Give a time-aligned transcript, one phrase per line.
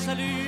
[0.00, 0.39] salut.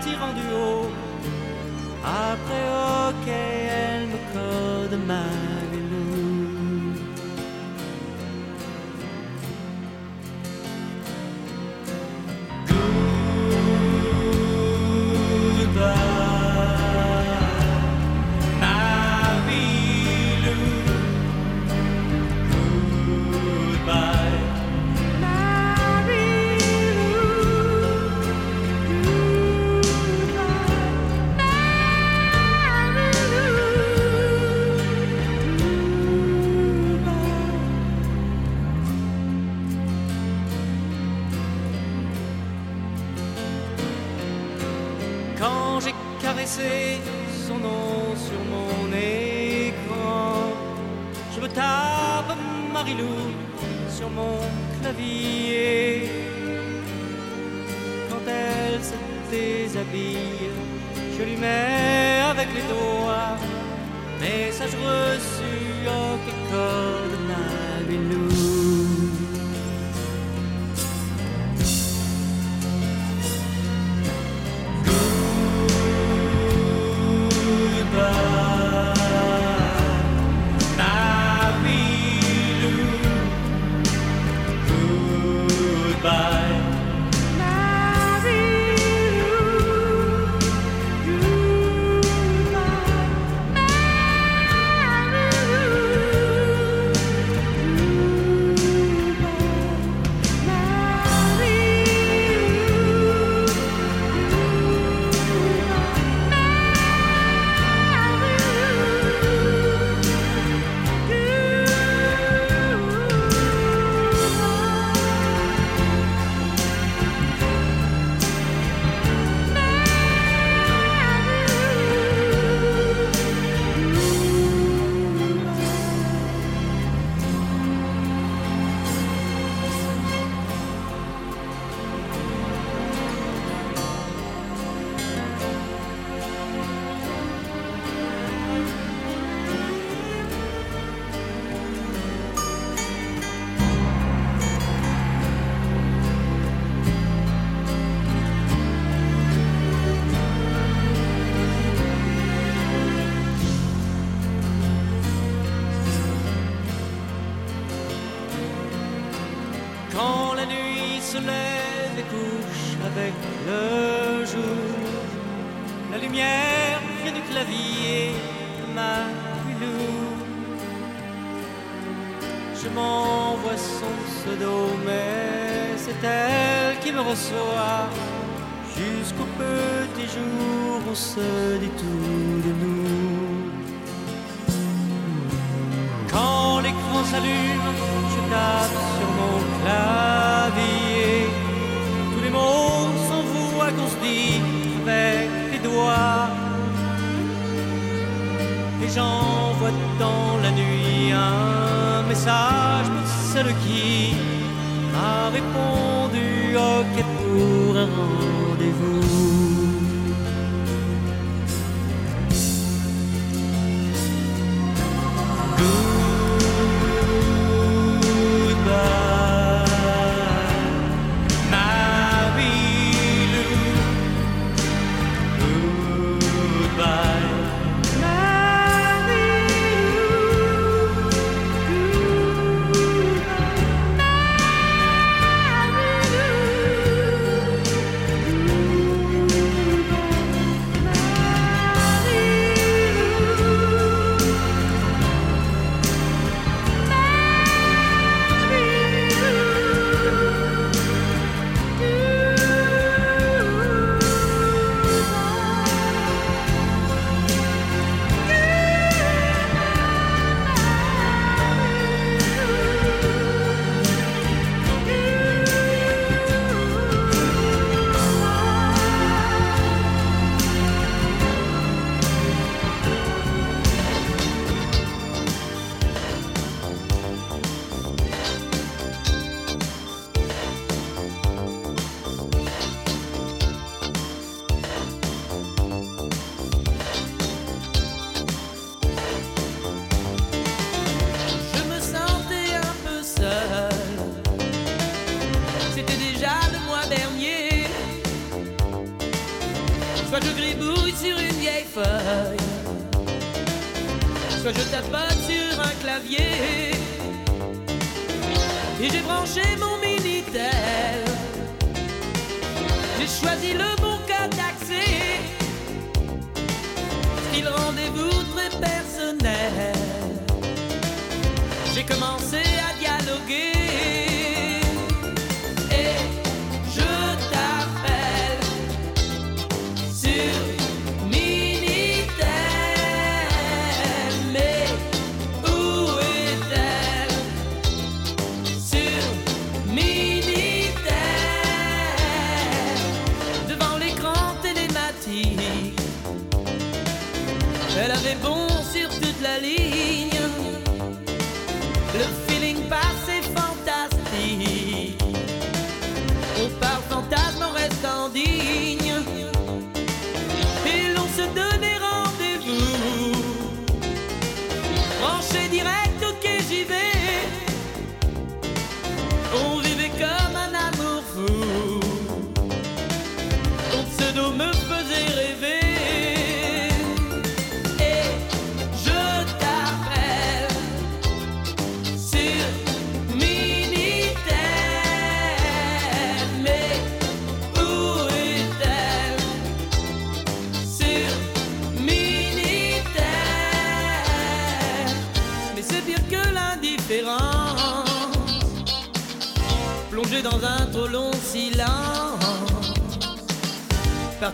[0.00, 0.47] t'y rendu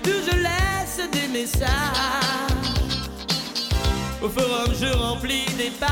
[0.02, 1.68] Je laisse des messages.
[4.22, 5.90] Au forum je remplis des pages.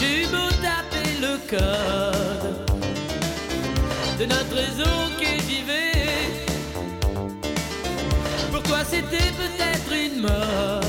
[0.00, 2.66] J'ai beau taper le code
[4.18, 5.88] de notre réseau que j'y vais
[8.90, 10.87] c'était peut-être une mode.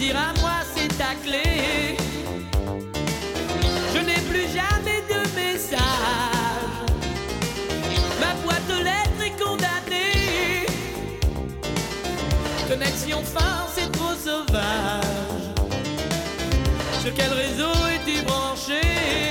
[0.00, 1.94] Plaisir à moi, c'est ta clé.
[3.94, 5.78] Je n'ai plus jamais de message.
[8.18, 10.64] Ma boîte aux lettres est condamnée.
[12.66, 15.04] Connexion fin, c'est trop sauvage.
[17.02, 19.29] Sur quel réseau es-tu branché?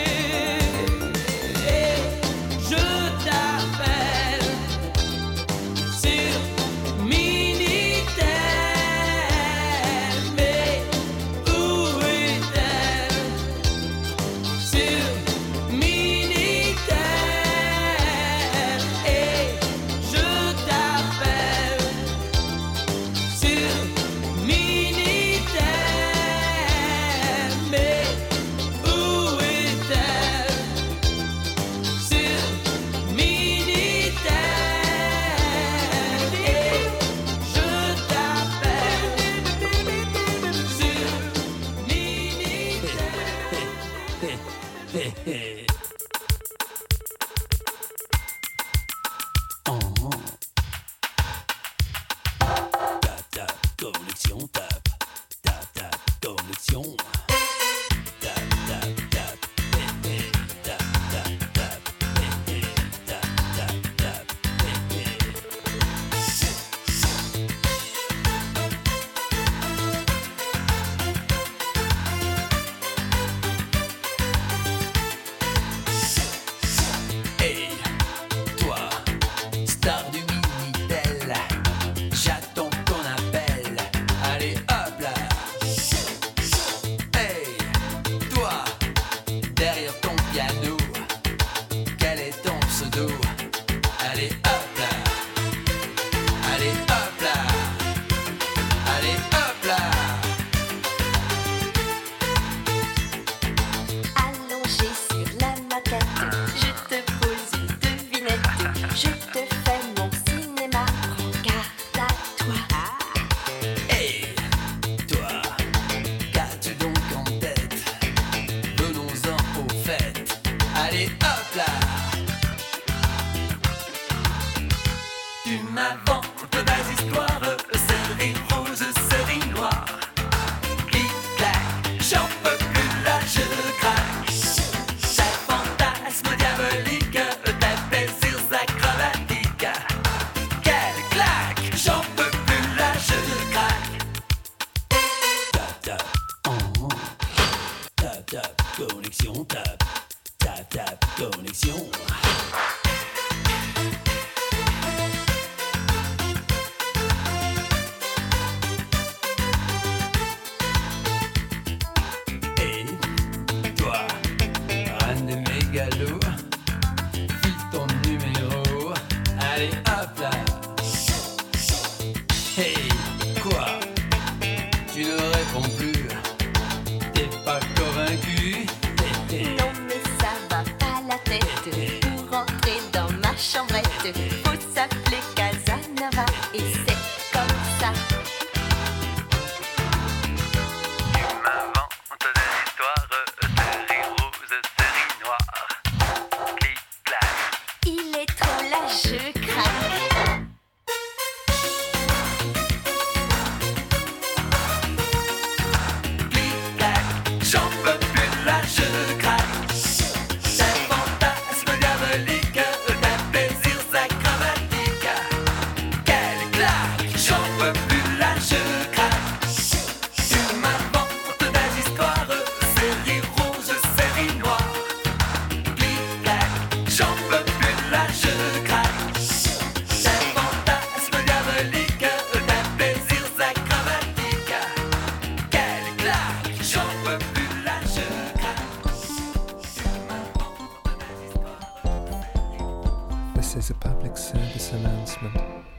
[243.40, 245.34] This is a public service announcement.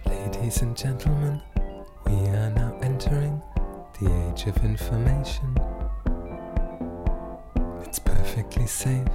[0.07, 1.43] Ladies and gentlemen,
[2.07, 3.43] we are now entering
[4.01, 5.55] the age of information.
[7.85, 9.07] It's perfectly safe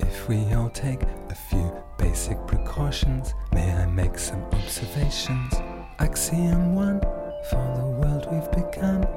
[0.00, 3.32] if we all take a few basic precautions.
[3.54, 5.54] May I make some observations?
[5.98, 7.00] Axiom 1
[7.48, 9.08] For the world we've begun,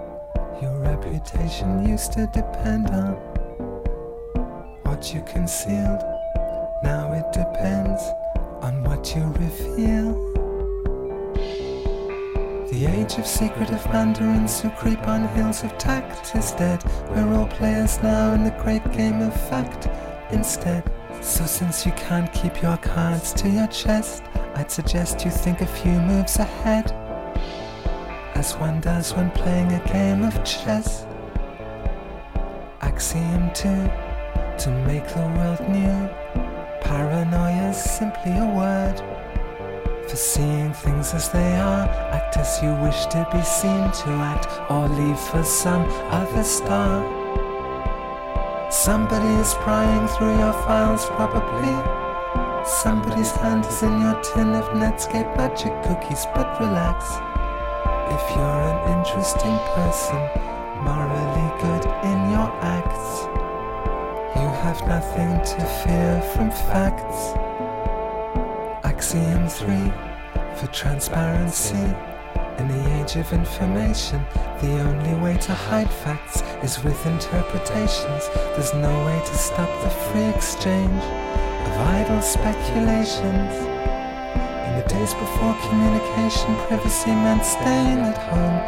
[0.61, 3.15] your reputation used to depend on
[4.85, 6.01] what you concealed.
[6.81, 8.01] Now it depends
[14.61, 16.83] who creep on hills of tact is dead.
[17.11, 19.87] We're all players now in the great game of fact
[20.31, 20.83] instead.
[21.21, 24.23] So since you can't keep your cards to your chest,
[24.55, 26.91] I'd suggest you think a few moves ahead.
[28.35, 31.05] As one does when playing a game of chess.
[32.81, 33.63] Axiom 2
[34.63, 36.48] To make the world new.
[36.89, 38.97] Paranoia's simply a word
[40.09, 41.87] for seeing things as they are.
[42.17, 47.05] Act as you wish to be seen to act, or leave for some other star.
[48.71, 51.75] Somebody is prying through your files, probably.
[52.65, 57.05] Somebody's hand is in your tin of Netscape magic cookies, but relax.
[58.15, 60.17] If you're an interesting person,
[65.19, 67.33] nothing to fear from facts.
[68.85, 69.91] Axiom 3
[70.55, 71.95] for transparency.
[72.57, 74.21] In the age of information,
[74.61, 78.23] the only way to hide facts is with interpretations.
[78.55, 81.03] There's no way to stop the free exchange
[81.67, 83.53] of idle speculations.
[84.67, 88.59] In the days before communication, privacy meant staying at home,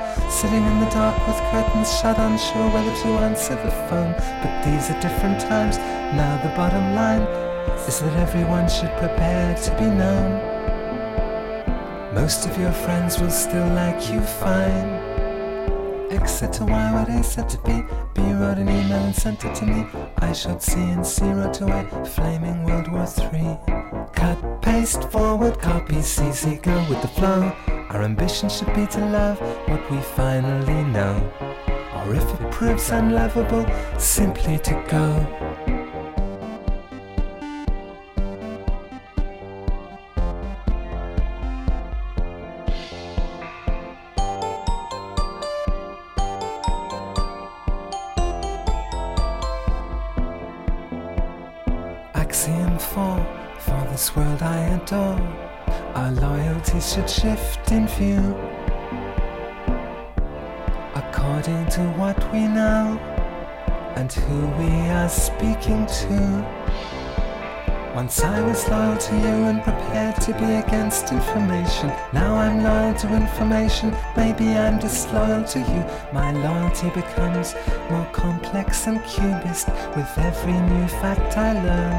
[0.42, 4.12] sitting in the dark with curtains shut, unsure whether to answer the phone.
[4.42, 5.78] But these are different times.
[6.18, 7.22] Now the bottom line
[7.88, 10.32] is that everyone should prepare to be known.
[12.16, 15.12] Most of your friends will still like you fine.
[16.26, 17.84] Said to Y what A said to B.
[18.14, 19.86] B wrote an email and sent it to me.
[20.20, 22.06] I showed C and C wrote to A.
[22.06, 23.58] Flaming World War III.
[24.14, 27.52] Cut, paste, forward, copy, C, C, go with the flow.
[27.94, 31.30] Our ambition should be to love what we finally know.
[31.94, 33.66] Or if it proves unlovable,
[34.00, 35.51] simply to go.
[69.08, 71.88] To you and prepared to be against information.
[72.14, 73.96] Now I'm loyal to information.
[74.16, 75.84] Maybe I'm disloyal to you.
[76.14, 77.56] My loyalty becomes
[77.90, 81.98] more complex and cubist with every new fact I learn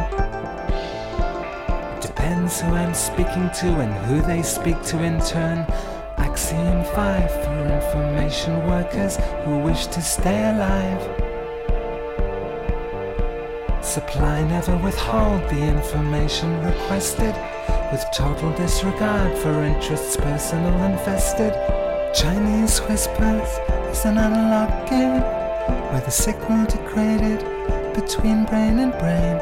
[1.97, 5.67] It depends who I'm speaking to and who they speak to in turn.
[6.19, 11.32] Axiom 5 for information workers who wish to stay alive.
[13.93, 17.35] Supply never withhold the information requested
[17.93, 21.53] with total disregard for interests personal and vested.
[22.15, 23.51] Chinese whispers
[23.93, 25.21] is an analog game
[25.91, 27.41] where the signal degraded
[27.93, 29.37] between brain and brain.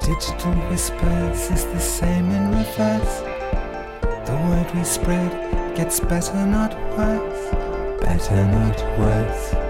[0.00, 3.20] Digital whispers is the same in reverse.
[4.24, 8.00] The word we spread gets better, not worse.
[8.00, 9.65] Better, not worse.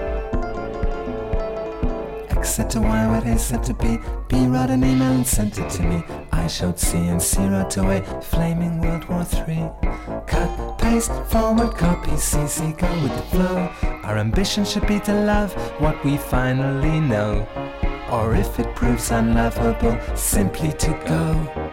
[2.46, 3.98] Said to Y what A said to B.
[4.28, 6.02] B wrote an email and sent it to me.
[6.32, 8.02] I showed C and C wrote away.
[8.22, 9.68] Flaming World War III.
[10.26, 13.70] Cut, paste, forward, copy, CC, go with the flow.
[14.04, 17.46] Our ambition should be to love what we finally know.
[18.10, 21.65] Or if it proves unlovable, simply to go.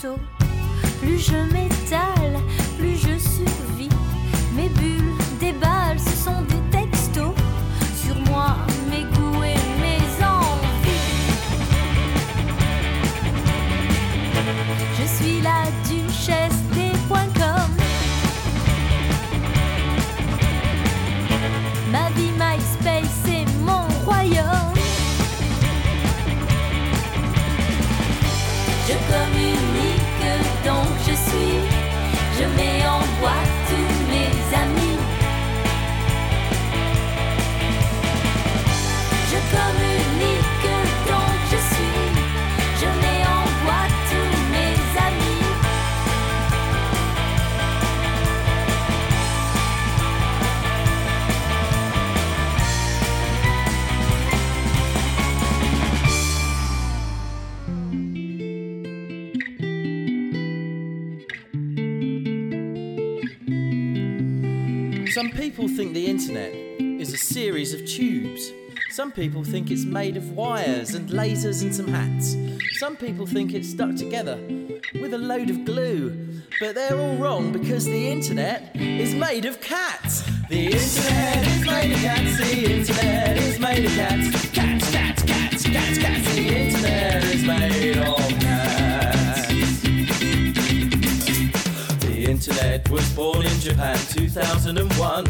[0.00, 0.18] 书
[65.60, 68.50] people think the internet is a series of tubes.
[68.92, 72.34] Some people think it's made of wires and lasers and some hats.
[72.78, 74.36] Some people think it's stuck together
[75.02, 76.40] with a load of glue.
[76.60, 80.22] But they're all wrong because the internet is made of cats.
[80.48, 82.38] The internet is made of cats.
[82.38, 84.30] The internet is made of cats.
[84.30, 84.69] Cats, cats,
[93.00, 95.24] was born in Japan 2001.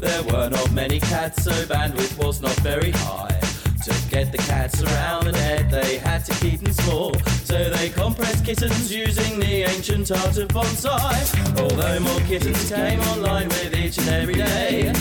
[0.00, 3.38] There were not many cats, so bandwidth was not very high.
[3.84, 5.70] To get the cats around the net.
[5.70, 10.48] They had to keep them small, so they compressed kittens using the ancient art of
[10.48, 11.18] bonsai.
[11.60, 14.92] Although more kittens came online with each and every day,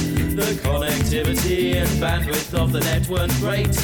[0.42, 3.76] the connectivity and bandwidth of the net weren't great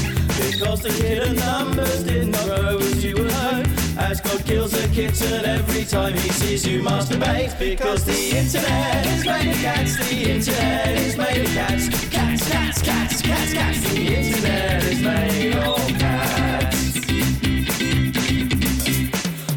[0.49, 3.84] because the kitten numbers did not grow as you would hope.
[3.97, 9.25] As God kills a kitten every time he sees you masturbate, because the internet is
[9.25, 10.09] made of cats.
[10.09, 11.89] The internet is made of cats.
[12.09, 13.81] Cats, cats, cats, cats, cats.
[13.89, 16.93] The internet is made of cats.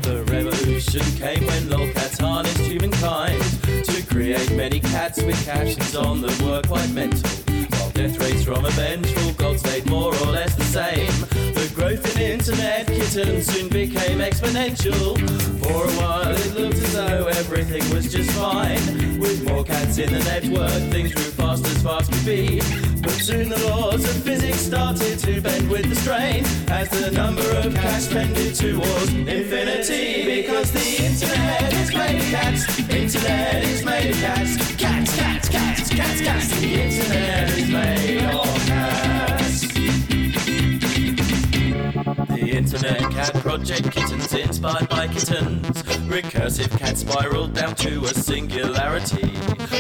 [0.03, 3.43] The revolution came when lolcats harnessed humankind
[3.85, 7.29] to create many cats with captions on that were quite mental.
[7.71, 11.11] While death rates from a vengeful god stayed more or less the same,
[11.55, 15.17] the growth in internet kittens soon became exponential.
[15.63, 19.19] For a while it looked as though everything was just fine.
[19.19, 22.61] With more cats in the network, things grew fast as fast could be.
[23.03, 27.49] But soon the laws of physics started to bend with the strain as the number
[27.57, 30.43] of cats tended towards infinity.
[30.43, 35.89] Because the internet is made of cats, internet is made of cats, cats, cats, cats,
[35.89, 36.61] cats, cats.
[36.61, 38.68] The internet is made of
[42.29, 45.83] The Internet Cat Project kittens inspired by kittens.
[46.09, 49.29] Recursive cat spiraled down to a singularity,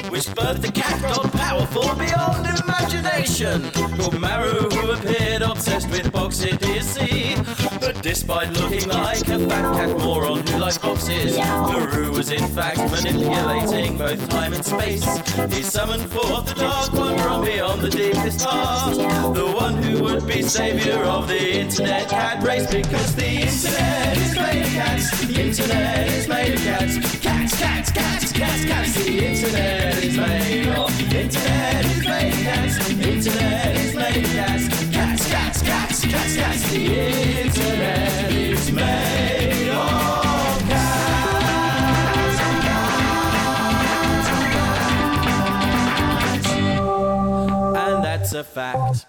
[0.09, 3.71] which birthed a cat god powerful beyond imagination.
[3.99, 7.37] Called Maru, who appeared obsessed with box idiocy.
[7.81, 12.79] But despite looking like a fat cat moron who likes boxes, Maru was in fact
[12.79, 15.05] manipulating both time and space.
[15.55, 18.99] He summoned forth the dark one from beyond the deepest past,
[19.35, 24.35] the one who would be savior of the internet cat race because the internet is
[24.35, 25.27] made of cats.
[25.27, 26.97] The internet is made of cats.
[27.19, 28.95] Cats, cats, cats, cats, cats.
[28.95, 30.91] The internet is made of.
[31.13, 32.91] Internet is made of cats.
[32.91, 34.69] Internet is made of cats.
[34.91, 36.71] Cats, cats, cats, cats, cats.
[36.71, 36.81] The
[37.45, 42.39] internet is made of cats.
[47.77, 49.07] And that's a fact.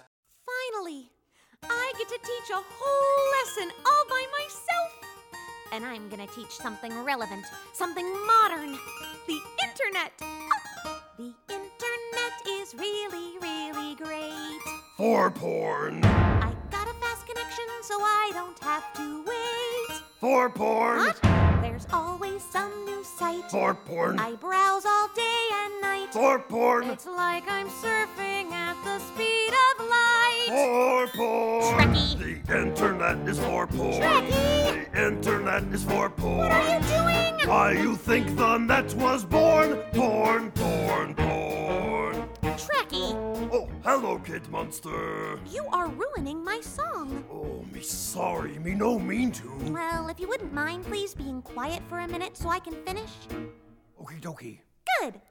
[2.50, 4.92] Teach a whole lesson all by myself.
[5.72, 8.78] And I'm gonna teach something relevant, something modern
[9.28, 10.12] the internet.
[11.18, 14.62] The internet is really, really great.
[14.98, 16.04] For porn.
[16.04, 16.49] I got a fast
[17.30, 20.02] connection so I don't have to wait.
[20.20, 20.98] For porn.
[20.98, 21.20] What?
[21.62, 23.50] There's always some new site.
[23.52, 24.20] For porn.
[24.20, 26.08] I browse all day and night.
[26.12, 26.90] For porn.
[26.90, 30.48] It's like I'm surfing at the speed of light.
[30.50, 31.94] For porn.
[31.94, 32.46] Trekkie.
[32.48, 34.02] The internet is for porn.
[34.02, 34.92] Trekkie.
[34.92, 36.38] The internet is for porn.
[36.38, 37.48] What are you doing?
[37.48, 39.78] Why you think the net was born?
[39.94, 42.30] Porn, porn, porn.
[42.60, 43.14] Trekkie,
[43.54, 45.40] Oh, hello, Kate Monster.
[45.50, 47.24] you are ruining my song.
[47.32, 49.50] Oh, me sorry, me no mean to.
[49.72, 53.10] Well, if you wouldn't mind, please being quiet for a minute so I can finish.
[54.02, 54.60] Okie dokie.
[55.00, 55.22] Good.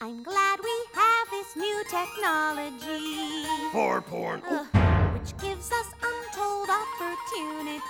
[0.00, 3.44] I'm glad we have this new technology.
[3.72, 4.42] For porn.
[4.48, 4.64] uh,
[5.12, 7.80] which gives us untold opportunity.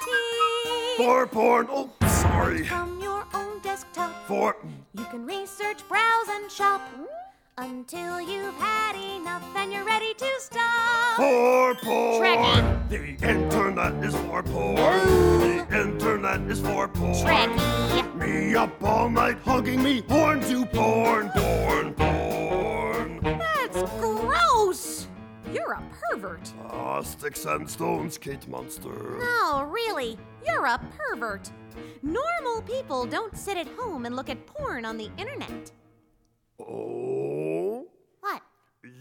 [0.96, 1.68] For porn.
[1.70, 2.66] Oh, sorry.
[2.66, 4.56] From your own desktop, For.
[4.98, 6.82] you can research, browse, and shop
[7.58, 11.16] until you've had enough and you're ready to stop.
[11.16, 12.88] For porn.
[12.88, 14.76] The internet is for porn.
[14.76, 17.14] The internet is for porn.
[17.14, 18.14] Trekkie.
[18.16, 23.20] Me up all night hugging me horn to porn, porn, porn.
[23.22, 25.06] That's gross.
[25.52, 26.50] You're a pervert.
[26.70, 29.18] Ah, sticks and stones, Kate Monster.
[29.18, 31.50] No, really, you're a pervert.
[32.02, 35.70] Normal people don't sit at home and look at porn on the internet.
[36.58, 37.01] Oh?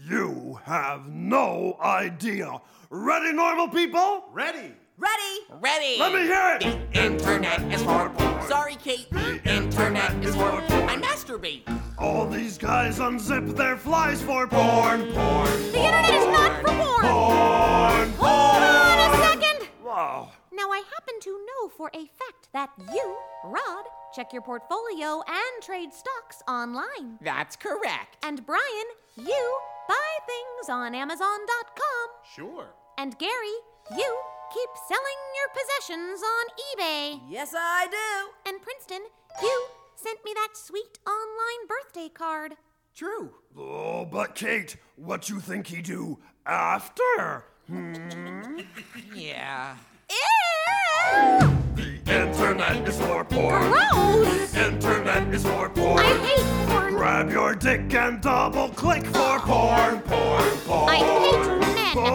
[0.08, 2.60] You have no idea.
[2.90, 4.24] Ready, normal people?
[4.32, 4.74] Ready?
[4.96, 5.38] Ready?
[5.60, 5.98] Ready.
[5.98, 6.92] Let me hear it.
[6.92, 8.42] The internet is for porn.
[8.46, 9.10] Sorry, Kate.
[9.10, 10.88] The Internet is for porn.
[10.88, 11.62] I masturbate.
[11.98, 17.02] All these guys unzip their flies for porn, porn, The internet is not for porn.
[17.02, 18.10] porn.
[18.18, 19.68] Hold on a second.
[19.84, 20.30] Wow.
[20.52, 25.62] Now, I happen to know for a fact that you, Rod, check your portfolio and
[25.62, 27.18] trade stocks online.
[27.22, 28.18] That's correct.
[28.22, 32.08] And Brian, you buy things on Amazon.com.
[32.34, 32.74] Sure.
[32.98, 33.56] And Gary,
[33.96, 34.16] you
[34.52, 36.46] keep selling your possessions on
[36.78, 37.20] eBay.
[37.28, 38.50] Yes, I do.
[38.50, 39.02] And Princeton,
[39.42, 39.66] you
[39.96, 42.54] sent me that sweet online birthday card.
[42.94, 43.32] True.
[43.56, 47.44] Oh, but Kate, what you think he do after?
[47.66, 47.94] Hmm?
[49.14, 49.76] Yeah.
[50.10, 51.61] Ew!
[51.74, 53.70] The internet is for porn.
[53.70, 54.52] Gross!
[54.52, 55.98] The internet is for porn.
[56.00, 56.94] I hate porn.
[56.94, 60.88] Grab your dick and double click for porn, porn, porn.
[60.88, 61.94] I hate men.
[61.94, 62.08] Porn,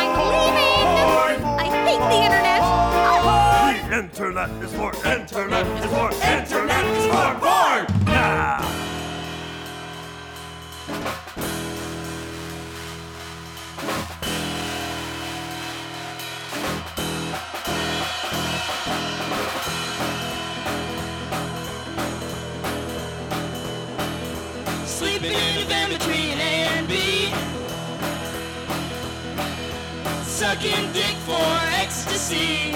[0.00, 0.86] I'm leaving.
[1.02, 2.60] Porn, I hate the internet.
[2.62, 3.30] Oh.
[3.88, 7.86] The internet is for internet is for internet is for porn.
[8.06, 8.60] Yeah.
[24.86, 27.32] Sleeping in a van between A and B.
[30.24, 32.74] Sucking dick for ecstasy.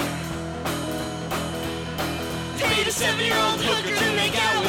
[2.57, 4.64] Paid a seven-year-old hooker to make out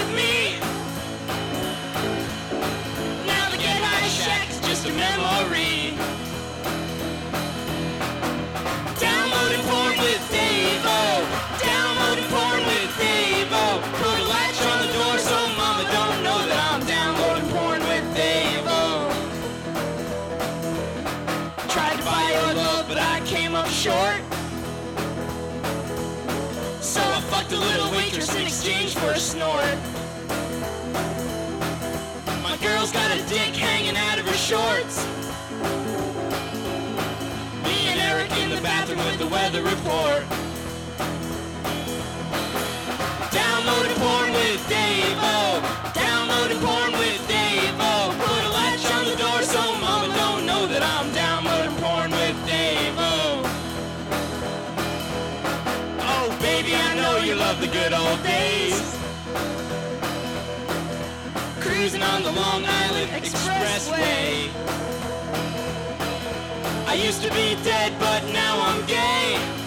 [23.76, 24.22] short.
[26.80, 29.76] So I fucked a little waitress in exchange for a snort.
[32.42, 35.04] My girl's got a dick hanging out of her shorts.
[37.64, 40.24] Me and Eric in the bathroom with the weather report.
[43.30, 45.60] Downloading porn with Davo.
[45.92, 47.15] Downloading porn with
[57.88, 58.98] good old days.
[61.60, 64.50] Cruising on the Long Island Expressway.
[66.88, 69.65] I used to be dead, but now I'm gay.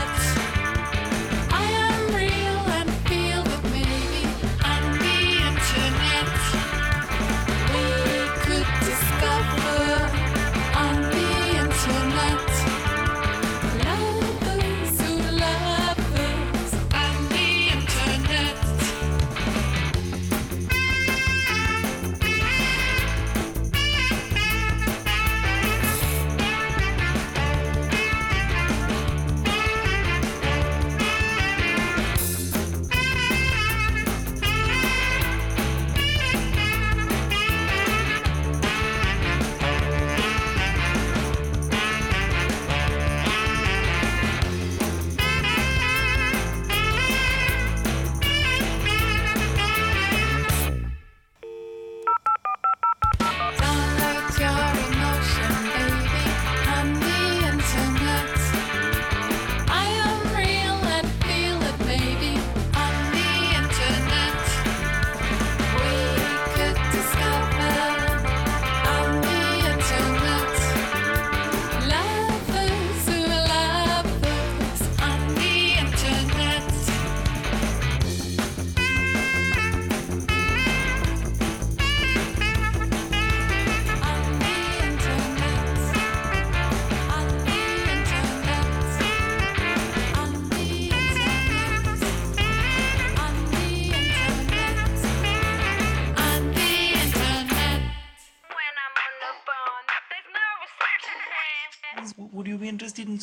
[0.00, 0.39] left.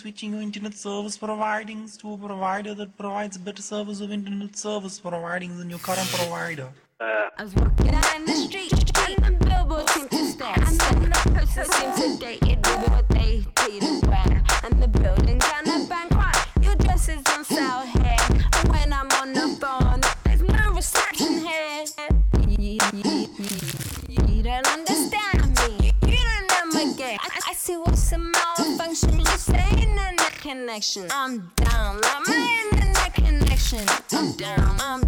[0.07, 5.01] Switching your internet service providings to a provider that provides better service of internet service
[5.01, 6.69] providings than your current provider.
[7.01, 8.66] Uh, I was walking down the street,
[30.87, 31.07] connection.
[31.11, 33.85] I'm down, like my internet connection.
[34.11, 35.06] I'm down, I'm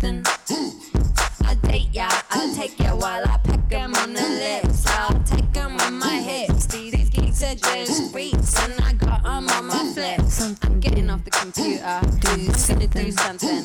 [0.00, 0.24] something
[1.44, 4.86] I'll date ya, I'll take ya while I peck 'em on the lips.
[4.86, 6.66] I'll take 'em with my hips.
[6.66, 10.40] These, these geeks are just freaks, and I got 'em on my flips.
[10.62, 12.00] I'm getting off the computer.
[12.20, 13.64] Do I'm gonna do something.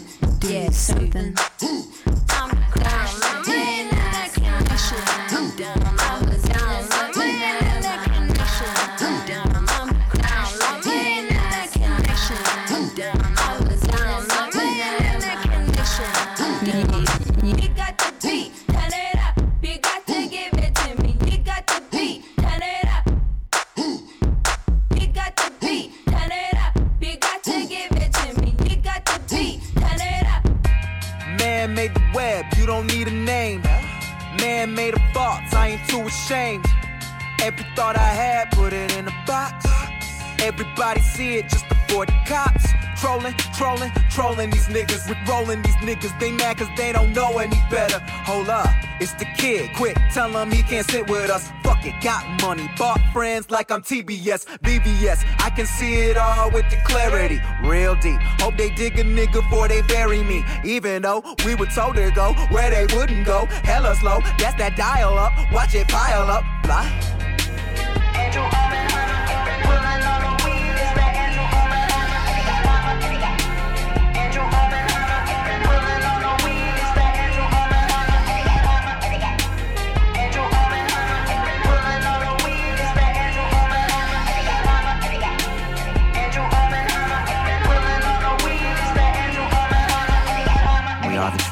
[46.53, 47.99] Mad cause they don't know any better.
[48.25, 48.67] Hold up,
[48.99, 49.73] it's the kid.
[49.75, 51.51] Quick, tell him he can't sit with us.
[51.63, 55.23] Fuck it, got money, bought friends like I'm TBS, BBS.
[55.39, 58.19] I can see it all with the clarity, real deep.
[58.39, 60.43] Hope they dig a nigga before they bury me.
[60.63, 64.19] Even though we were told to go where they wouldn't go, hella slow.
[64.37, 66.43] That's that dial up, watch it pile up.
[66.65, 67.12] Fly.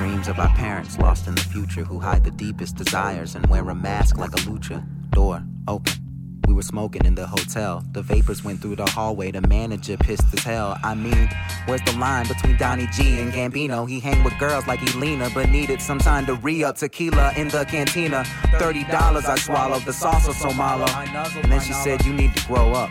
[0.02, 3.70] Dreams of our parents lost in the future who hide the deepest desires and wear
[3.70, 4.84] a mask like a lucha.
[5.12, 5.93] Door open.
[6.47, 7.84] We were smoking in the hotel.
[7.91, 9.30] The vapors went through the hallway.
[9.30, 10.76] The manager pissed as hell.
[10.84, 11.30] I mean,
[11.68, 13.88] where's the line between Donnie G and Gambino?
[13.88, 17.49] He hang with girls like Elena, but needed some time to re up tequila in
[17.49, 18.24] the cantina.
[18.58, 20.88] Thirty dollars I swallowed the salsa so malo.
[21.43, 22.89] And then she said, You need to grow up.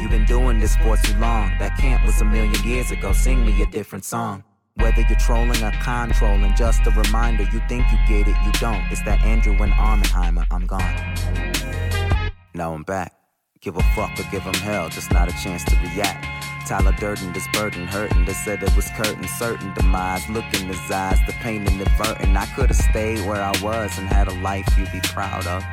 [0.00, 1.52] You've been doing this for too long.
[1.58, 3.12] That camp was a million years ago.
[3.12, 4.44] Sing me a different song.
[4.80, 8.82] Whether you're trolling or controlling, just a reminder you think you get it, you don't.
[8.90, 12.32] It's that Andrew and Auernheimer, I'm gone.
[12.54, 13.12] Now I'm back.
[13.60, 16.24] Give a fuck or give him hell, just not a chance to react.
[16.68, 18.24] Tyler Durden, this burden hurting.
[18.24, 20.28] They said it was curtain, certain demise.
[20.28, 22.36] Look in his eyes, the pain inadvertent.
[22.36, 25.64] I could have stayed where I was and had a life you'd be proud of.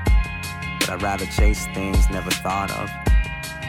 [0.80, 2.90] But I'd rather chase things never thought of.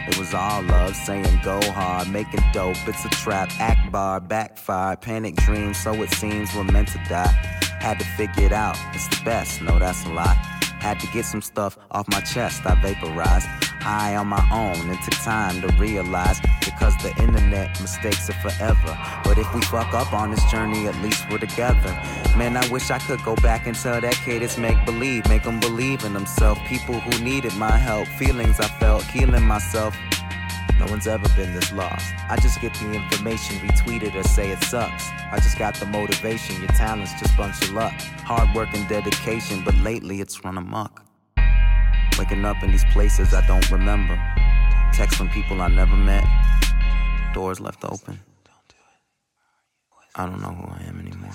[0.09, 2.77] It was all love, saying go hard, making dope.
[2.87, 5.79] It's a trap, act bar, backfire, panic dreams.
[5.79, 7.33] So it seems we're meant to die.
[7.81, 10.56] Had to figure it out, it's the best, no, that's a lie.
[10.81, 13.49] Had to get some stuff off my chest, I vaporized.
[13.81, 14.91] high on my own.
[14.91, 18.99] and took time to realize because the internet mistakes are forever.
[19.25, 21.93] But if we fuck up on this journey, at least we're together.
[22.37, 25.45] Man, I wish I could go back and tell that kid it's make believe, make
[25.45, 26.61] them believe in themselves.
[26.67, 29.97] People who needed my help, feelings I felt, healing myself.
[30.79, 32.15] No one's ever been this lost.
[32.29, 35.09] I just get the information, retweet it or say it sucks.
[35.33, 37.95] I just got the motivation, your talent's just bunch of luck.
[38.25, 41.03] Hard work and dedication, but lately it's run amok.
[42.19, 44.21] Waking up in these places I don't remember.
[44.93, 46.25] Text from people I never met.
[47.35, 48.21] Doors left open.
[50.15, 51.33] I don't know who I am anymore.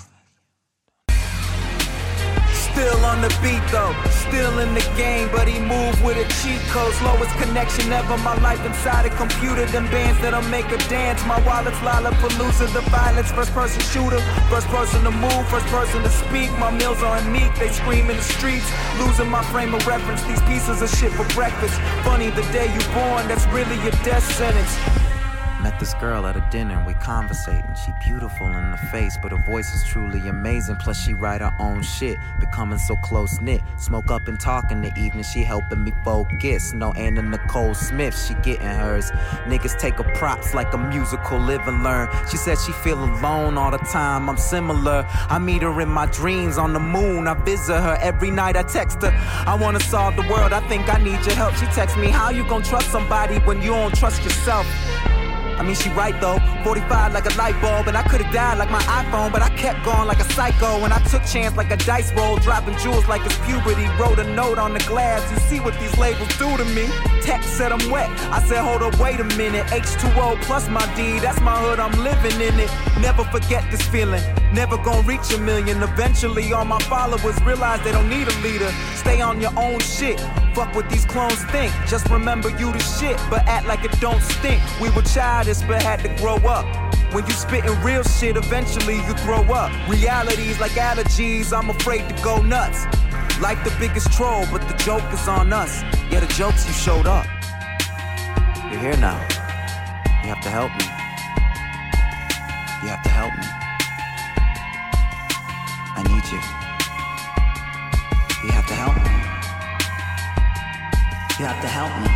[2.72, 6.58] Still on the beat though, still in the game, but he moved with a cheat
[6.72, 6.94] code.
[6.94, 8.16] Slowest connection ever.
[8.18, 9.66] My life inside a computer.
[9.66, 11.22] Them bands that'll make a dance.
[11.26, 12.72] My wallet's Lollapalooza.
[12.72, 16.50] The violence, first person shooter, first person to move, first person to speak.
[16.58, 18.68] My meals aren't meat, they scream in the streets.
[18.98, 20.22] Losing my frame of reference.
[20.24, 21.78] These pieces of shit for breakfast.
[22.08, 25.01] Funny the day you born, that's really your death sentence.
[25.62, 27.72] Met this girl at a dinner, we conversating.
[27.76, 30.74] She beautiful in the face, but her voice is truly amazing.
[30.74, 33.60] Plus, she write her own shit, becoming so close knit.
[33.76, 36.72] Smoke up and talk in the evening, she helping me focus.
[36.72, 39.12] No Anna Nicole Smith, she getting hers.
[39.46, 42.08] Niggas take her props like a musical, live and learn.
[42.28, 45.06] She said she feel alone all the time, I'm similar.
[45.28, 48.64] I meet her in my dreams on the moon, I visit her every night, I
[48.64, 49.12] text her.
[49.46, 51.54] I wanna solve the world, I think I need your help.
[51.54, 54.66] She text me, how you gonna trust somebody when you don't trust yourself?
[55.58, 56.38] I mean, she right though.
[56.64, 59.84] 45 like a light bulb, and I could've died like my iPhone, but I kept
[59.84, 60.84] going like a psycho.
[60.84, 63.86] And I took chance like a dice roll, dropping jewels like it's puberty.
[64.00, 65.20] Wrote a note on the glass.
[65.30, 66.86] You see what these labels do to me?
[67.22, 68.08] Text said I'm wet.
[68.30, 69.66] I said, hold up, wait a minute.
[69.66, 72.70] H2O plus my D, that's my hood, I'm living in it.
[73.00, 74.22] Never forget this feeling.
[74.52, 75.82] Never gonna reach a million.
[75.82, 78.70] Eventually, all my followers realize they don't need a leader.
[78.94, 80.20] Stay on your own shit.
[80.54, 81.72] Fuck what these clones think.
[81.86, 84.60] Just remember you the shit, but act like it don't stink.
[84.80, 86.66] We were childish, but had to grow up.
[87.14, 89.70] When you spitting real shit, eventually you throw up.
[89.88, 92.84] Realities like allergies, I'm afraid to go nuts.
[93.40, 95.82] Like the biggest troll, but the joke is on us.
[96.10, 97.26] Yeah, the jokes you showed up.
[98.70, 99.20] You're here now.
[100.22, 100.84] You have to help me.
[102.82, 103.46] You have to help me.
[105.96, 106.40] I need you.
[108.46, 109.11] You have to help me.
[111.42, 112.06] You have to help me.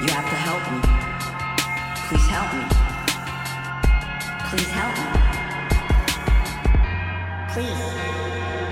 [0.00, 0.80] You have to help me.
[2.08, 2.64] Please help me.
[4.48, 5.04] Please help me.
[7.52, 8.69] Please.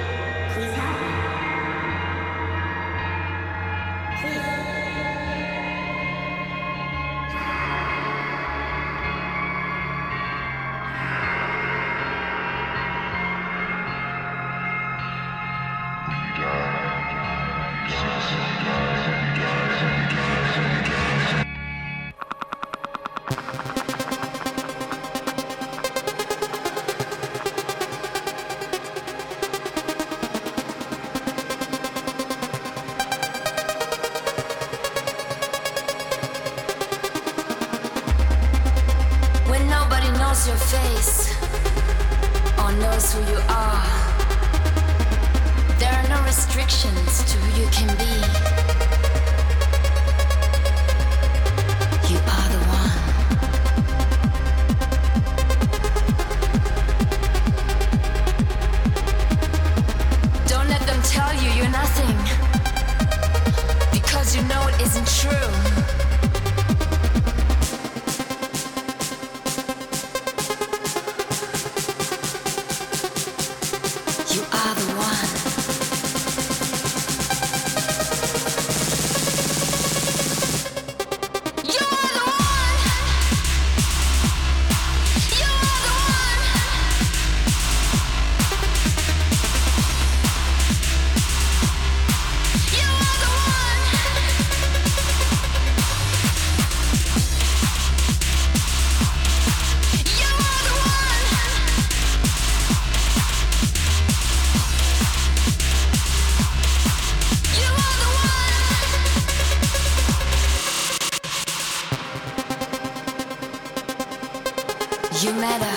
[115.20, 115.76] You matter.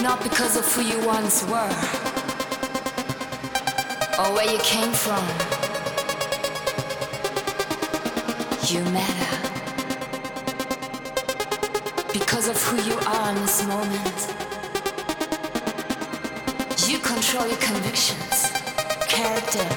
[0.00, 1.76] Not because of who you once were
[4.18, 5.22] or where you came from.
[8.66, 9.36] You matter.
[12.14, 14.20] Because of who you are in this moment.
[16.88, 18.50] You control your convictions,
[19.08, 19.68] character,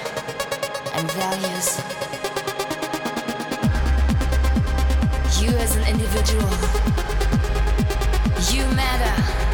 [0.93, 1.81] and values.
[5.41, 7.04] You as an individual,
[8.97, 9.44] nada.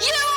[0.00, 0.27] You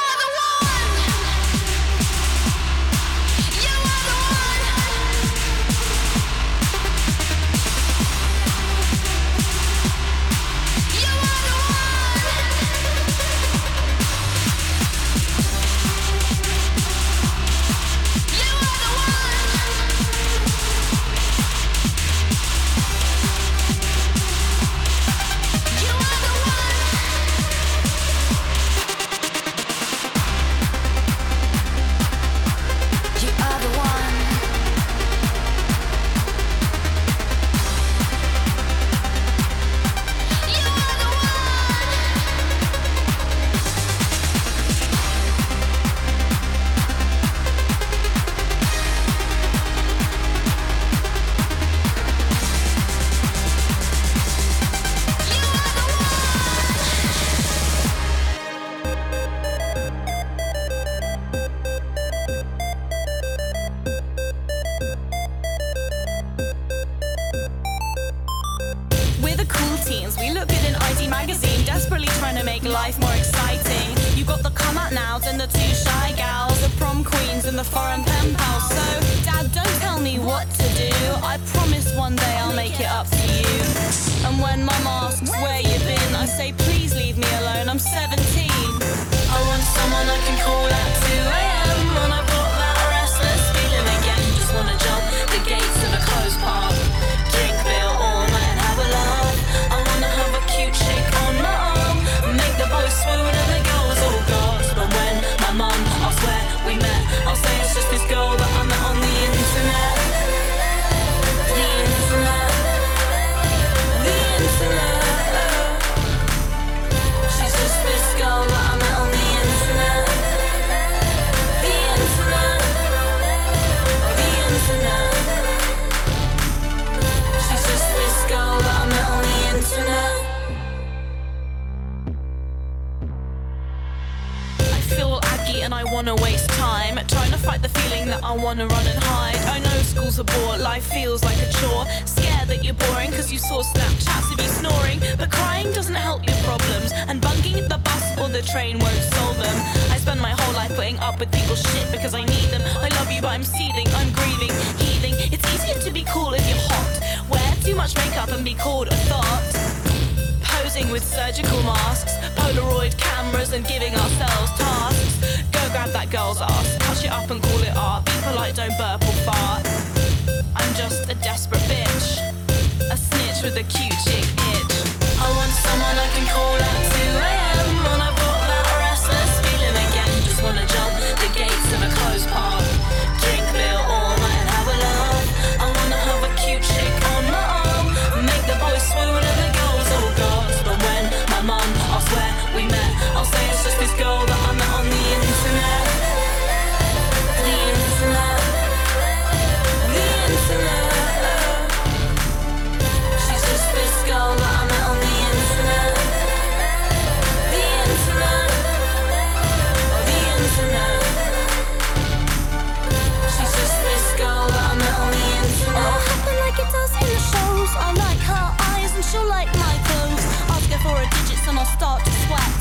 [221.62, 222.54] I'll start to sweat.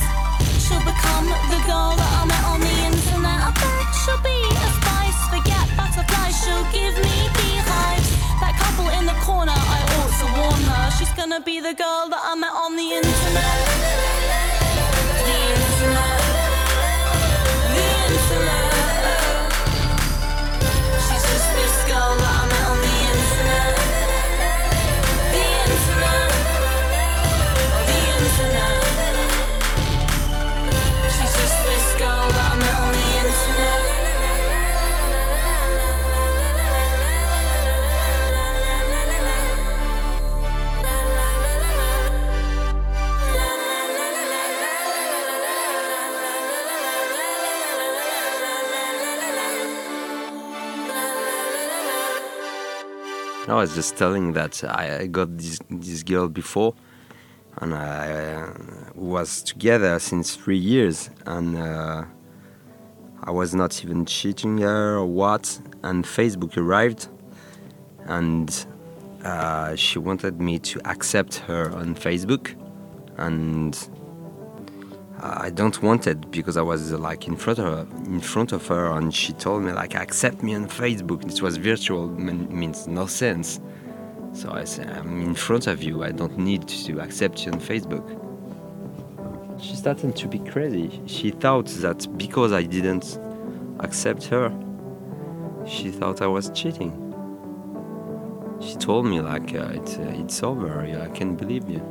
[0.61, 3.41] She'll become the girl that I met on the internet.
[3.49, 6.37] I bet she'll be a spice, forget butterflies.
[6.45, 8.13] She'll give me beehives.
[8.45, 10.91] That couple in the corner, I ought to warn her.
[10.99, 13.57] She's gonna be the girl that I met on the internet.
[15.25, 16.20] The internet.
[53.51, 56.73] I was just telling that I, got this this girl before,
[57.57, 58.55] and I uh,
[58.95, 62.05] was together since three years, and uh,
[63.25, 65.61] I was not even cheating her or what.
[65.83, 67.09] And Facebook arrived,
[68.05, 68.49] and
[69.25, 72.55] uh, she wanted me to accept her on Facebook,
[73.17, 73.75] and
[75.23, 78.67] I don't want it because I was like in front of her, in front of
[78.69, 81.31] her, and she told me like accept me on Facebook.
[81.31, 83.61] It was virtual, mean, means no sense.
[84.33, 86.05] So I said I'm in front of you.
[86.05, 88.07] I don't need to accept you on Facebook.
[89.61, 91.03] She started to be crazy.
[91.05, 93.19] She thought that because I didn't
[93.81, 94.51] accept her,
[95.67, 96.93] she thought I was cheating.
[98.59, 100.81] She told me like uh, it's uh, it's over.
[100.81, 101.83] I can't believe you.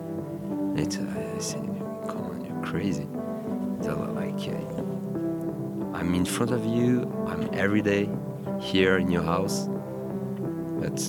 [0.76, 1.62] It, uh, I said,
[2.08, 3.08] come on, you're crazy.
[3.96, 4.48] Like,
[5.94, 7.12] I'm in front of you.
[7.28, 8.10] I'm every day
[8.60, 9.68] here in your house.
[10.80, 11.00] But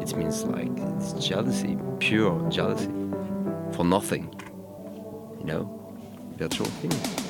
[0.00, 2.90] it means like it's jealousy, pure jealousy,
[3.72, 4.34] for nothing.
[5.38, 5.94] You know,
[6.36, 7.21] virtual thing.